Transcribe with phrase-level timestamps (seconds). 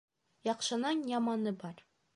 [0.49, 1.87] Яҡшының яманы бар.